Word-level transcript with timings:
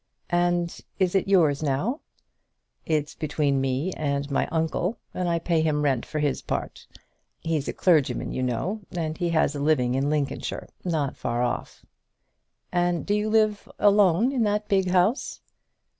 "And 0.31 0.81
is 0.97 1.13
it 1.13 1.27
yours 1.27 1.61
now?" 1.61 1.99
"It's 2.87 3.13
between 3.13 3.61
me 3.61 3.91
and 3.93 4.31
my 4.31 4.47
uncle, 4.47 4.97
and 5.13 5.29
I 5.29 5.37
pay 5.37 5.61
him 5.61 5.83
rent 5.83 6.07
for 6.07 6.17
his 6.17 6.41
part. 6.41 6.87
He's 7.41 7.67
a 7.67 7.73
clergyman 7.73 8.31
you 8.31 8.41
know, 8.41 8.81
and 8.97 9.15
he 9.15 9.29
has 9.29 9.53
a 9.53 9.59
living 9.61 9.93
in 9.93 10.09
Lincolnshire, 10.09 10.67
not 10.83 11.17
far 11.17 11.43
off." 11.43 11.85
"And 12.71 13.05
do 13.05 13.13
you 13.13 13.29
live 13.29 13.69
alone 13.77 14.31
in 14.31 14.41
that 14.41 14.67
big 14.67 14.89
house?" 14.89 15.39